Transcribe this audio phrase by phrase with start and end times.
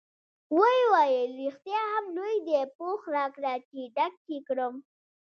[0.57, 4.73] ویې ویل: رښتیا هم لوی دی، پوښ راکړه چې ډک یې کړم.